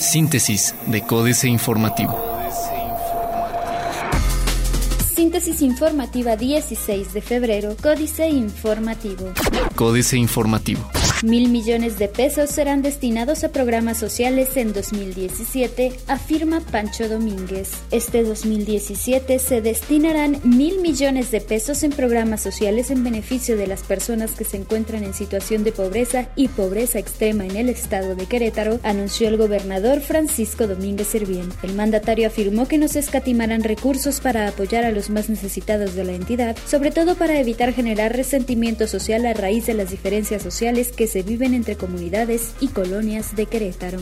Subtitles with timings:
[0.00, 2.18] Síntesis de Códice Informativo.
[5.14, 9.32] Síntesis informativa 16 de febrero, Códice Informativo.
[9.74, 10.97] Códice Informativo.
[11.24, 17.72] Mil millones de pesos serán destinados a programas sociales en 2017, afirma Pancho Domínguez.
[17.90, 23.82] Este 2017 se destinarán mil millones de pesos en programas sociales en beneficio de las
[23.82, 28.26] personas que se encuentran en situación de pobreza y pobreza extrema en el estado de
[28.26, 31.48] Querétaro, anunció el gobernador Francisco Domínguez Servién.
[31.64, 36.04] El mandatario afirmó que no se escatimarán recursos para apoyar a los más necesitados de
[36.04, 40.92] la entidad, sobre todo para evitar generar resentimiento social a raíz de las diferencias sociales
[40.92, 43.98] que se viven entre comunidades y colonias de Querétaro.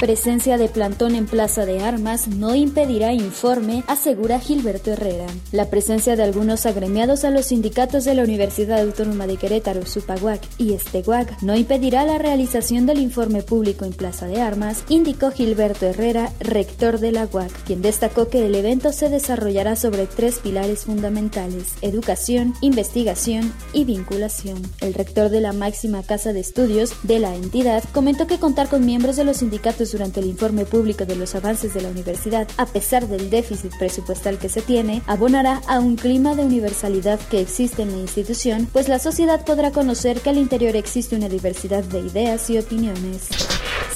[0.00, 5.26] Presencia de plantón en Plaza de Armas no impedirá informe, asegura Gilberto Herrera.
[5.52, 10.40] La presencia de algunos agremiados a los sindicatos de la Universidad Autónoma de Querétaro, Supaguac
[10.58, 15.86] y Esteguac no impedirá la realización del informe público en Plaza de Armas, indicó Gilberto
[15.86, 20.84] Herrera, rector de la UAC, quien destacó que el evento se desarrollará sobre tres pilares
[20.84, 24.62] fundamentales, educación, investigación y vinculación.
[24.80, 28.84] El rector de la máxima casa de estudios de la entidad comentó que contar con
[28.84, 32.66] miembros de los sindicatos durante el informe público de los avances de la universidad, a
[32.66, 37.80] pesar del déficit presupuestal que se tiene, abonará a un clima de universalidad que existe
[37.80, 42.00] en la institución, pues la sociedad podrá conocer que al interior existe una diversidad de
[42.00, 43.28] ideas y opiniones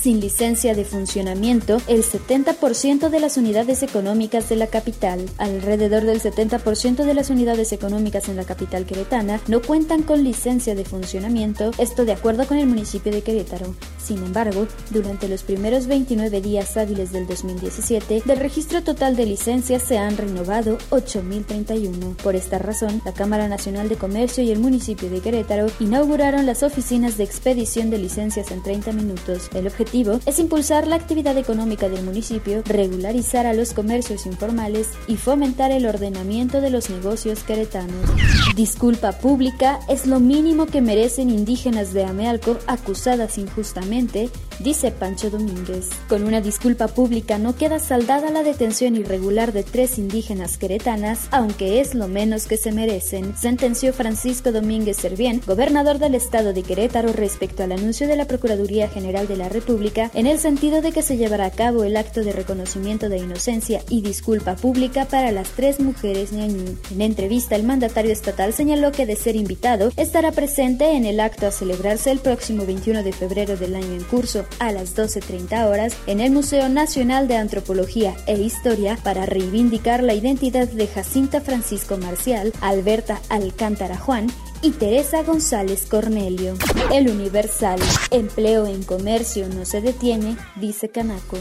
[0.01, 5.29] sin licencia de funcionamiento el 70% de las unidades económicas de la capital.
[5.39, 10.75] Alrededor del 70% de las unidades económicas en la capital queretana no cuentan con licencia
[10.75, 13.75] de funcionamiento, esto de acuerdo con el municipio de Querétaro.
[14.09, 19.83] Sin embargo, durante los primeros 29 días hábiles del 2017, del registro total de licencias
[19.83, 22.17] se han renovado 8.031.
[22.17, 26.63] Por esta razón, la Cámara Nacional de Comercio y el municipio de Querétaro inauguraron las
[26.63, 29.51] oficinas de expedición de licencias en 30 minutos.
[29.53, 35.17] El objetivo es impulsar la actividad económica del municipio, regularizar a los comercios informales y
[35.17, 38.09] fomentar el ordenamiento de los negocios queretanos.
[38.57, 45.31] Disculpa pública es lo mínimo que merecen indígenas de Amealco acusadas injustamente, actualmente dice Pancho
[45.31, 45.89] Domínguez.
[46.09, 51.81] Con una disculpa pública no queda saldada la detención irregular de tres indígenas queretanas, aunque
[51.81, 57.13] es lo menos que se merecen, sentenció Francisco Domínguez Servién, gobernador del estado de Querétaro,
[57.13, 61.03] respecto al anuncio de la Procuraduría General de la República en el sentido de que
[61.03, 65.51] se llevará a cabo el acto de reconocimiento de inocencia y disculpa pública para las
[65.51, 66.77] tres mujeres ñañú.
[66.91, 71.47] En entrevista, el mandatario estatal señaló que de ser invitado, estará presente en el acto
[71.47, 75.97] a celebrarse el próximo 21 de febrero del año en curso a las 12.30 horas
[76.07, 81.97] en el Museo Nacional de Antropología e Historia para reivindicar la identidad de Jacinta Francisco
[81.97, 84.29] Marcial, Alberta Alcántara Juan
[84.63, 86.57] y Teresa González Cornelio.
[86.93, 87.79] El Universal.
[88.11, 91.39] Empleo en comercio no se detiene, dice Canaco.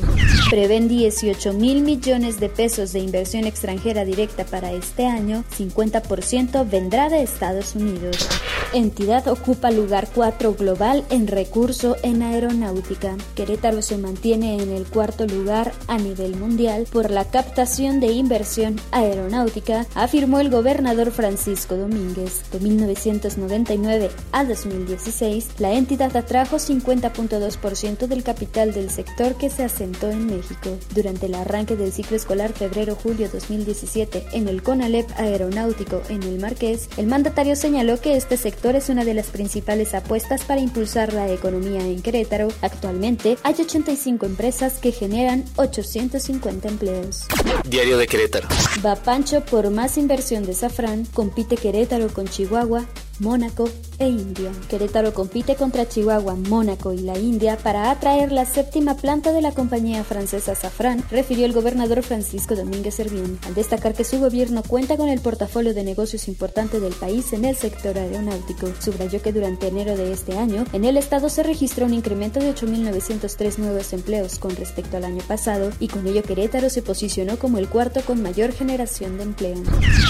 [0.50, 7.10] Prevén 18 mil millones de pesos de inversión extranjera directa para este año, 50% vendrá
[7.10, 8.28] de Estados Unidos.
[8.74, 13.16] Entidad ocupa lugar 4 global en recurso en aeronáutica.
[13.34, 18.76] Querétaro se mantiene en el cuarto lugar a nivel mundial por la captación de inversión
[18.92, 22.44] aeronáutica, afirmó el gobernador Francisco Domínguez.
[22.52, 30.12] De 1999 a 2016, la entidad atrajo 50.2% del capital del sector que se asentó
[30.12, 30.78] en México.
[30.94, 36.90] Durante el arranque del ciclo escolar febrero-julio 2017 en el CONALEP aeronáutico en el Marqués,
[36.98, 41.32] el mandatario señaló que este sector es una de las principales apuestas para impulsar la
[41.32, 42.50] economía en Querétaro.
[42.62, 47.26] Actualmente hay 85 empresas que generan 850 empleos.
[47.68, 48.48] Diario de Querétaro.
[48.86, 52.86] Va Pancho por más inversión de Safran, compite Querétaro con Chihuahua,
[53.20, 53.70] Mónaco
[54.00, 54.52] e India.
[54.70, 59.52] Querétaro compite contra Chihuahua, Mónaco y la India para atraer la séptima planta de la
[59.52, 64.98] compañía francesa Safran, refirió el gobernador Francisco Domínguez Servién, al destacar que su gobierno cuenta
[64.98, 68.68] con el portafolio de negocios importante del país en el sector aeronáutico.
[68.80, 72.54] Subrayó que durante enero de este año, en el estado se registró un incremento de
[72.54, 77.58] 8.903 nuevos empleos con respecto al año pasado y con ello Querétaro se posicionó como
[77.58, 79.64] el cuarto con mayor generación de empleo.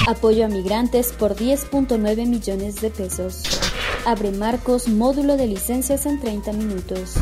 [0.07, 2.89] Apoyo a migrantes por 10.9 millones de
[4.05, 7.13] Abre Marcos módulo de licencias en 30 minutos.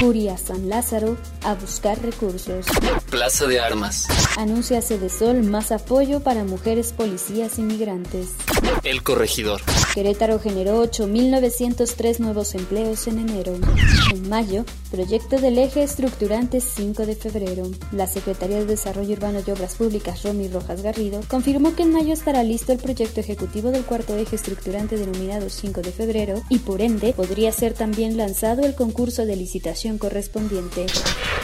[0.00, 2.66] Curia San Lázaro a buscar recursos.
[3.10, 4.06] Plaza de Armas.
[4.36, 8.30] Anuncia Sol más apoyo para mujeres policías inmigrantes.
[8.82, 9.60] El corregidor.
[9.94, 13.54] Querétaro generó 8.903 nuevos empleos en enero.
[14.12, 17.70] En mayo, proyecto del eje estructurante 5 de febrero.
[17.92, 22.12] La Secretaría de Desarrollo Urbano y Obras Públicas, Romy Rojas Garrido, confirmó que en mayo
[22.12, 26.80] estará listo el proyecto ejecutivo del cuarto eje estructurante denominado 5 de febrero y por
[26.80, 30.86] ende podría ser también lanzado el concurso de licitación correspondiente.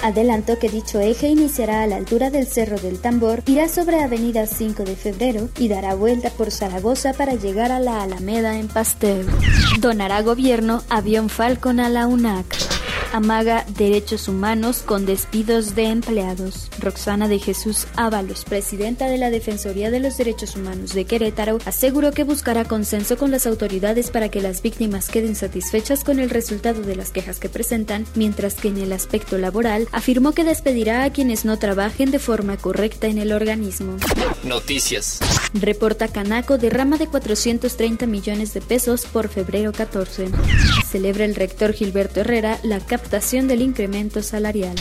[0.03, 4.47] Adelanto que dicho eje iniciará a la altura del Cerro del Tambor, irá sobre Avenida
[4.47, 9.27] 5 de Febrero y dará vuelta por Zaragoza para llegar a la Alameda en Pastel.
[9.81, 12.70] Donará gobierno avión Falcon a la UNAC
[13.13, 16.71] amaga derechos humanos con despidos de empleados.
[16.79, 22.13] Roxana de Jesús Ábalos, presidenta de la Defensoría de los Derechos Humanos de Querétaro, aseguró
[22.13, 26.83] que buscará consenso con las autoridades para que las víctimas queden satisfechas con el resultado
[26.83, 31.11] de las quejas que presentan, mientras que en el aspecto laboral afirmó que despedirá a
[31.11, 33.97] quienes no trabajen de forma correcta en el organismo.
[34.45, 35.21] Noticias.
[35.55, 40.29] Reporta Canaco derrama de 430 millones de pesos por febrero 14.
[40.91, 44.75] Celebra el rector Gilberto Herrera la captación del incremento salarial.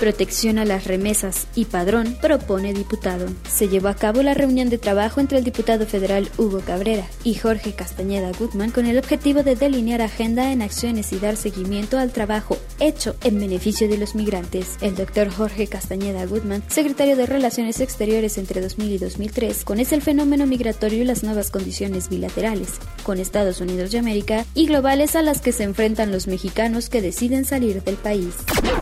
[0.00, 3.26] Protección a las remesas y padrón propone diputado.
[3.48, 7.34] Se llevó a cabo la reunión de trabajo entre el diputado federal Hugo Cabrera y
[7.34, 12.12] Jorge Castañeda Gutman con el objetivo de delinear agenda en acciones y dar seguimiento al
[12.12, 14.76] trabajo hecho en beneficio de los migrantes.
[14.80, 20.02] El doctor Jorge Castañeda Gutman, secretario de Relaciones Exteriores entre 2000 y 2003, con el
[20.02, 22.68] fenómeno migratorio y las nuevas condiciones bilaterales
[23.04, 27.00] con Estados Unidos de América y globales a las que se enfrentan los mexicanos que
[27.00, 28.34] deciden salir del país.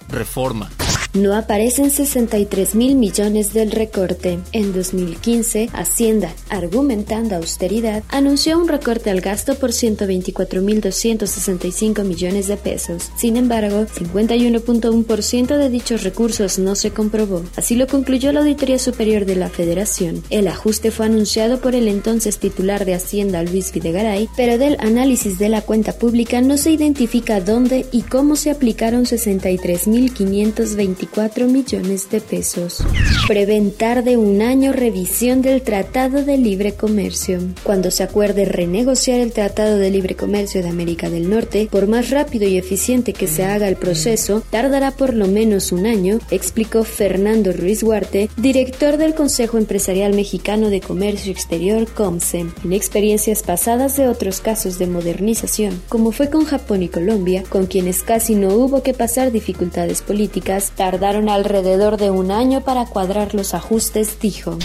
[0.09, 0.71] Reforma
[1.15, 4.39] no aparecen 63 mil millones del recorte.
[4.53, 13.11] En 2015, Hacienda, argumentando austeridad, anunció un recorte al gasto por 124.265 millones de pesos.
[13.17, 17.43] Sin embargo, 51.1% de dichos recursos no se comprobó.
[17.57, 20.25] Así lo concluyó la Auditoría Superior de la Federación.
[20.31, 25.39] El ajuste fue anunciado por el entonces titular de Hacienda, Luis Videgaray, pero del análisis
[25.39, 32.09] de la cuenta pública no se identifica dónde y cómo se aplicaron 63.520 24 millones
[32.11, 32.79] de pesos.
[33.27, 37.41] Preventar de un año revisión del Tratado de Libre Comercio.
[37.65, 42.11] Cuando se acuerde renegociar el Tratado de Libre Comercio de América del Norte, por más
[42.11, 46.85] rápido y eficiente que se haga el proceso, tardará por lo menos un año, explicó
[46.85, 53.97] Fernando Ruiz Huarte, director del Consejo Empresarial Mexicano de Comercio Exterior, COMSE, en experiencias pasadas
[53.97, 58.55] de otros casos de modernización, como fue con Japón y Colombia, con quienes casi no
[58.55, 64.59] hubo que pasar dificultades políticas, Tardaron alrededor de un año para cuadrar los ajustes, dijo.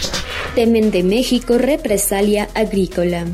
[0.57, 3.27] Temen de México represalia agrícola.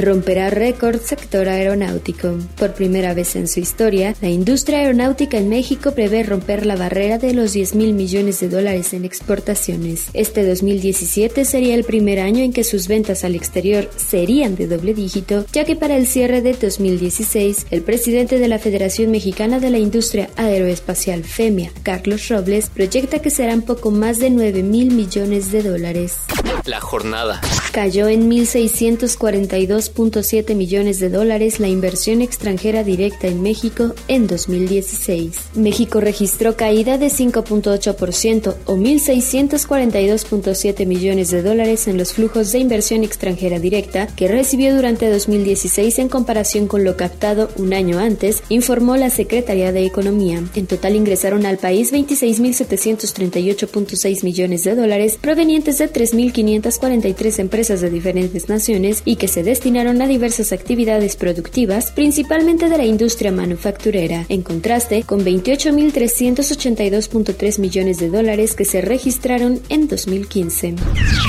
[0.00, 2.36] Romperá récord sector aeronáutico.
[2.58, 7.18] Por primera vez en su historia, la industria aeronáutica en México prevé romper la barrera
[7.18, 10.06] de los 10 mil millones de dólares en exportaciones.
[10.14, 14.94] Este 2017 sería el primer año en que sus ventas al exterior serían de doble
[14.94, 19.70] dígito, ya que para el cierre de 2016, el presidente de la Federación Mexicana de
[19.70, 25.52] la Industria Aeroespacial FEMIA, Carlos Robles, proyecta que serán poco más de 9 mil millones
[25.52, 26.16] de dólares.
[26.66, 27.40] La jornada.
[27.72, 35.50] Cayó en 1.642.7 millones de dólares la inversión extranjera directa en México en 2016.
[35.56, 43.04] México registró caída de 5.8% o 1.642.7 millones de dólares en los flujos de inversión
[43.04, 48.96] extranjera directa que recibió durante 2016 en comparación con lo captado un año antes, informó
[48.96, 50.42] la Secretaría de Economía.
[50.54, 57.90] En total ingresaron al país 26.738.6 millones de dólares provenientes de 3.500 543 empresas de
[57.90, 64.24] diferentes naciones y que se destinaron a diversas actividades productivas, principalmente de la industria manufacturera,
[64.28, 70.76] en contraste con 28.382.3 millones de dólares que se registraron en 2015.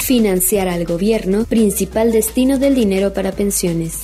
[0.03, 4.03] Financiar al gobierno, principal destino del dinero para pensiones.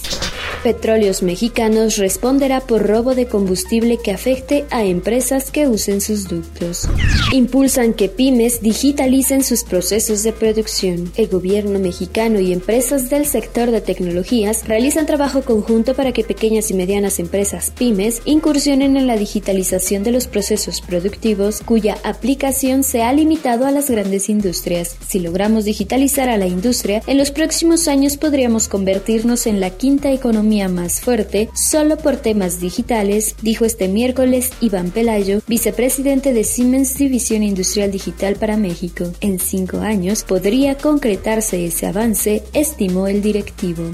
[0.63, 6.88] Petróleos Mexicanos responderá por robo de combustible que afecte a empresas que usen sus ductos.
[7.31, 11.11] Impulsan que pymes digitalicen sus procesos de producción.
[11.18, 16.72] El gobierno mexicano y empresas del sector de tecnologías realizan trabajo conjunto para que pequeñas
[16.72, 23.03] y medianas empresas pymes incursionen en la digitalización de los procesos productivos cuya aplicación se
[23.03, 24.96] ha limitado a las grandes industrias.
[25.08, 30.12] Si logramos digitalizar a la industria, en los próximos años podríamos convertirnos en la quinta
[30.12, 36.98] economía más fuerte solo por temas digitales, dijo este miércoles Iván Pelayo, vicepresidente de Siemens
[36.98, 39.12] División Industrial Digital para México.
[39.22, 43.89] En cinco años podría concretarse ese avance, estimó el directivo.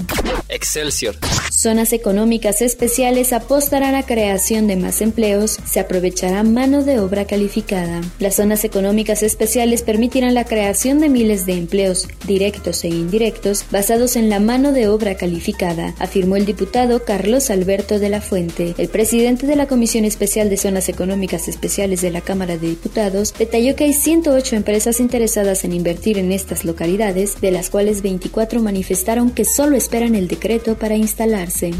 [0.48, 1.16] Excelsior.
[1.50, 8.00] Zonas económicas especiales apostarán a creación de más empleos, se aprovechará mano de obra calificada.
[8.20, 14.14] Las zonas económicas especiales permitirán la creación de miles de empleos, directos e indirectos, basados
[14.14, 18.74] en la mano de obra calificada, afirmó el diputado Carlos Alberto de la Fuente.
[18.78, 23.34] El presidente de la Comisión Especial de Zonas Económicas Especiales de la Cámara de Diputados
[23.36, 28.60] detalló que hay 108 empresas interesadas en invertir en estas localidades, de las cuales 24
[28.60, 30.28] manifestaron que solo esperan el
[30.78, 31.72] para instalarse.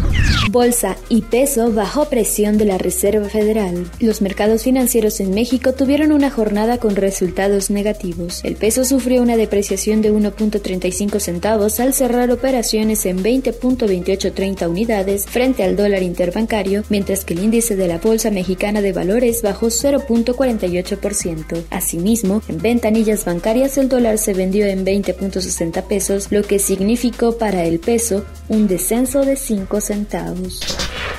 [0.50, 3.90] Bolsa y peso bajo presión de la Reserva Federal.
[4.00, 8.40] Los mercados financieros en México tuvieron una jornada con resultados negativos.
[8.44, 15.62] El peso sufrió una depreciación de 1.35 centavos al cerrar operaciones en 20.2830 unidades frente
[15.62, 21.64] al dólar interbancario, mientras que el índice de la Bolsa Mexicana de Valores bajó 0.48%.
[21.70, 27.64] Asimismo, en ventanillas bancarias el dólar se vendió en 20.60 pesos, lo que significó para
[27.64, 30.60] el peso un descenso de 5 centavos.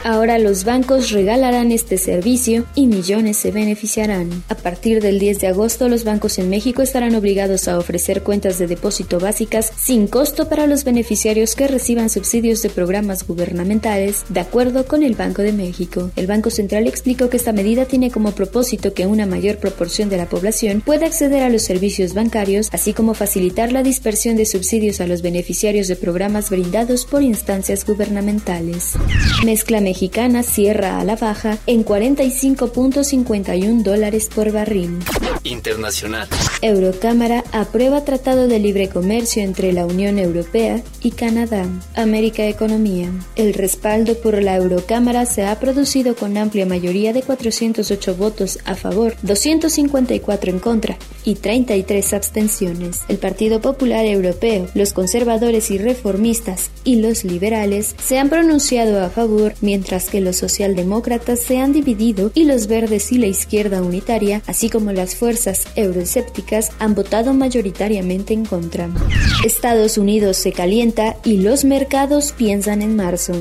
[0.03, 4.43] Ahora los bancos regalarán este servicio y millones se beneficiarán.
[4.47, 8.59] A partir del 10 de agosto, los bancos en México estarán obligados a ofrecer cuentas
[8.59, 14.39] de depósito básicas sin costo para los beneficiarios que reciban subsidios de programas gubernamentales, de
[14.39, 16.11] acuerdo con el Banco de México.
[16.15, 20.17] El Banco Central explicó que esta medida tiene como propósito que una mayor proporción de
[20.17, 25.01] la población pueda acceder a los servicios bancarios, así como facilitar la dispersión de subsidios
[25.01, 28.93] a los beneficiarios de programas brindados por instancias gubernamentales.
[29.43, 34.99] Mezcla mexicana cierra a la baja en 45.51 dólares por barril.
[35.43, 36.27] Internacional.
[36.61, 41.65] Eurocámara aprueba Tratado de Libre Comercio entre la Unión Europea y Canadá.
[41.95, 43.09] América Economía.
[43.35, 48.75] El respaldo por la Eurocámara se ha producido con amplia mayoría de 408 votos a
[48.75, 53.01] favor, 254 en contra y 33 abstenciones.
[53.07, 59.09] El Partido Popular Europeo, los conservadores y reformistas y los liberales se han pronunciado a
[59.09, 64.41] favor, mientras que los socialdemócratas se han dividido y los verdes y la izquierda unitaria,
[64.47, 68.89] así como las fuerzas euroescépticas, han votado mayoritariamente en contra.
[69.43, 73.33] Estados Unidos se calienta y los mercados piensan en marzo.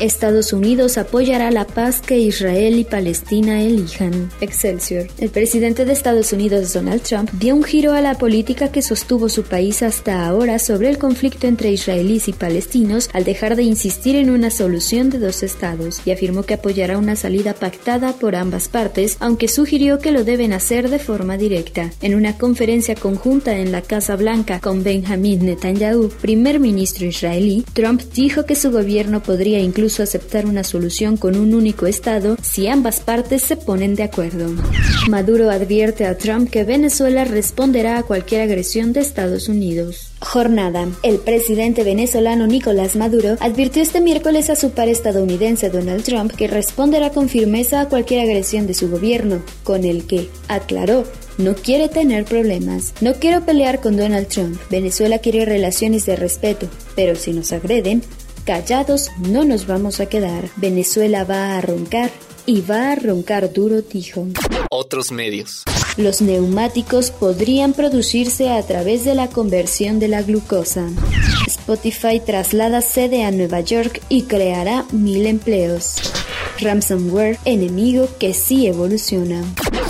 [0.00, 4.30] Estados Unidos apoyará la paz que Israel y Palestina elijan.
[4.40, 5.06] Excelsior.
[5.18, 9.28] El presidente de Estados Unidos, Donald Trump, dio un giro a la política que sostuvo
[9.28, 14.16] su país hasta ahora sobre el conflicto entre israelíes y palestinos al dejar de insistir
[14.16, 18.68] en una solución de dos estados y afirmó que apoyará una salida pactada por ambas
[18.68, 21.90] partes, aunque sugirió que lo deben hacer de forma directa.
[22.00, 28.00] En una conferencia conjunta en la Casa Blanca con Benjamin Netanyahu, primer ministro israelí, Trump
[28.14, 33.00] dijo que su gobierno podría incluso aceptar una solución con un único Estado si ambas
[33.00, 34.50] partes se ponen de acuerdo.
[35.10, 40.12] Maduro advierte a Trump que Venezuela responderá a cualquier agresión de Estados Unidos.
[40.20, 40.88] Jornada.
[41.02, 46.46] El presidente venezolano Nicolás Maduro advirtió este miércoles a su par estadounidense Donald Trump que
[46.46, 51.04] responderá con firmeza a cualquier agresión de su gobierno, con el que, aclaró,
[51.40, 52.94] no quiere tener problemas.
[53.00, 54.60] No quiero pelear con Donald Trump.
[54.70, 58.02] Venezuela quiere relaciones de respeto, pero si nos agreden,
[58.44, 60.48] Callados no nos vamos a quedar.
[60.56, 62.10] Venezuela va a roncar
[62.46, 64.26] y va a roncar duro, dijo.
[64.70, 65.64] Otros medios.
[65.96, 70.88] Los neumáticos podrían producirse a través de la conversión de la glucosa.
[71.46, 75.96] Spotify traslada sede a Nueva York y creará mil empleos.
[76.58, 79.42] Ransomware, enemigo que sí evoluciona.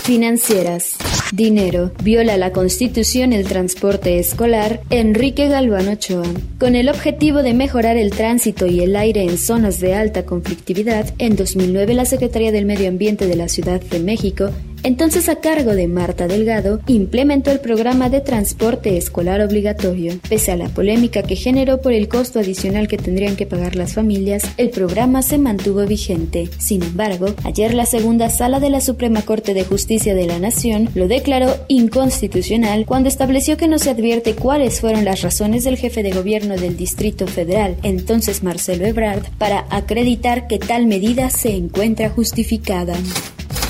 [0.03, 0.97] Financieras.
[1.31, 1.91] Dinero.
[2.03, 4.81] Viola la Constitución el transporte escolar.
[4.89, 6.27] Enrique Galván Ochoa.
[6.59, 11.13] Con el objetivo de mejorar el tránsito y el aire en zonas de alta conflictividad,
[11.17, 14.51] en 2009 la Secretaría del Medio Ambiente de la Ciudad de México
[14.83, 20.13] entonces a cargo de Marta Delgado, implementó el programa de transporte escolar obligatorio.
[20.29, 23.93] Pese a la polémica que generó por el costo adicional que tendrían que pagar las
[23.93, 26.49] familias, el programa se mantuvo vigente.
[26.57, 30.89] Sin embargo, ayer la segunda sala de la Suprema Corte de Justicia de la Nación
[30.95, 36.03] lo declaró inconstitucional cuando estableció que no se advierte cuáles fueron las razones del jefe
[36.03, 42.09] de gobierno del Distrito Federal, entonces Marcelo Ebrard, para acreditar que tal medida se encuentra
[42.09, 42.95] justificada.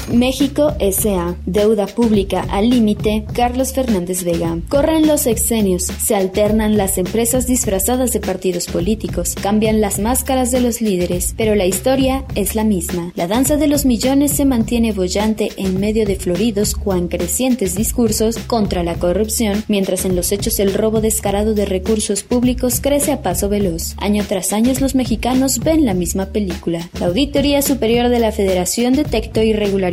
[0.10, 1.36] México S.A.
[1.46, 3.26] Deuda pública al límite.
[3.34, 4.58] Carlos Fernández Vega.
[4.70, 10.62] Corren los sexenios, se alternan las empresas disfrazadas de partidos políticos, cambian las máscaras de
[10.62, 13.12] los líderes, pero la historia es la misma.
[13.16, 18.38] La danza de los millones se mantiene bollante en medio de floridos cuan crecientes discursos
[18.40, 23.22] contra la corrupción, mientras en los hechos el robo descarado de recursos públicos crece a
[23.22, 23.94] paso veloz.
[23.98, 26.90] Año tras año los mexicanos ven la misma película.
[27.00, 29.91] La Auditoría Superior de la Federación detectó irregularidades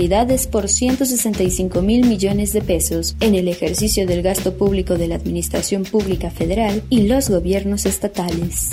[0.51, 5.83] por 165 mil millones de pesos en el ejercicio del gasto público de la Administración
[5.83, 8.71] Pública Federal y los gobiernos estatales.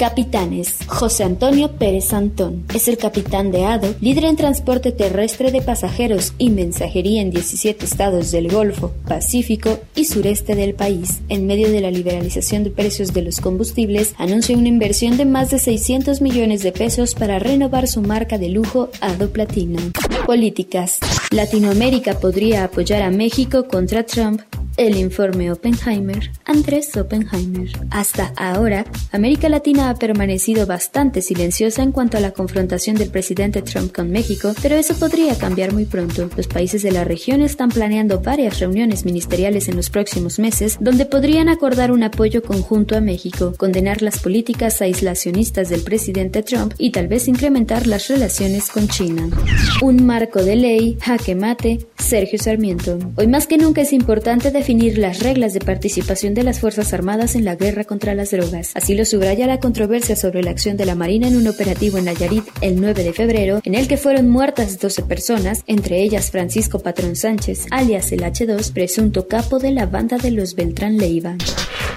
[0.00, 0.78] Capitanes.
[0.86, 6.32] José Antonio Pérez Antón es el capitán de ADO, líder en transporte terrestre de pasajeros
[6.38, 11.20] y mensajería en 17 estados del Golfo, Pacífico y sureste del país.
[11.28, 15.50] En medio de la liberalización de precios de los combustibles, anuncia una inversión de más
[15.50, 19.92] de 600 millones de pesos para renovar su marca de lujo ADO Platinum.
[20.24, 20.98] Políticas.
[21.30, 24.40] Latinoamérica podría apoyar a México contra Trump
[24.80, 27.68] el informe Oppenheimer, Andrés Oppenheimer.
[27.90, 33.60] Hasta ahora, América Latina ha permanecido bastante silenciosa en cuanto a la confrontación del presidente
[33.60, 36.30] Trump con México, pero eso podría cambiar muy pronto.
[36.34, 41.04] Los países de la región están planeando varias reuniones ministeriales en los próximos meses donde
[41.04, 46.90] podrían acordar un apoyo conjunto a México, condenar las políticas aislacionistas del presidente Trump y
[46.90, 49.28] tal vez incrementar las relaciones con China.
[49.82, 52.98] Un marco de ley, jaque mate, Sergio Sarmiento.
[53.16, 56.92] Hoy más que nunca es importante definir definir las reglas de participación de las Fuerzas
[56.92, 58.70] Armadas en la guerra contra las drogas.
[58.76, 62.04] Así lo subraya la controversia sobre la acción de la Marina en un operativo en
[62.04, 66.78] Nayarit el 9 de febrero, en el que fueron muertas 12 personas, entre ellas Francisco
[66.78, 71.34] Patrón Sánchez, alias el H2, presunto capo de la banda de los Beltrán Leiva.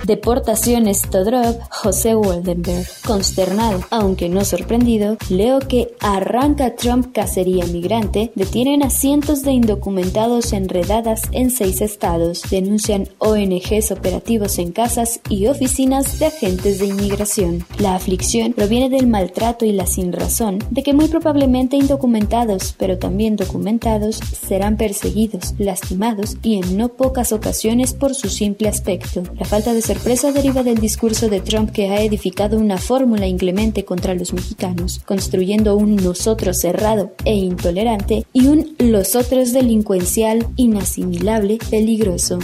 [0.05, 2.85] Deportaciones Todrov, José Waldenberg.
[3.05, 10.51] Consternado, aunque no sorprendido, leo que arranca Trump cacería migrante, detienen a cientos de indocumentados
[10.51, 17.65] enredadas en seis estados, denuncian ONGs operativos en casas y oficinas de agentes de inmigración.
[17.79, 23.37] La aflicción proviene del maltrato y la sinrazón de que muy probablemente indocumentados, pero también
[23.37, 29.23] documentados, serán perseguidos, lastimados y en no pocas ocasiones por su simple aspecto.
[29.39, 33.85] La falta de sorpresa deriva del discurso de Trump que ha edificado una fórmula inclemente
[33.85, 41.59] contra los mexicanos, construyendo un nosotros cerrado e intolerante y un los otros delincuencial, inasimilable,
[41.69, 42.39] peligroso.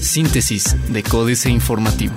[0.00, 2.14] Síntesis de Códice Informativo.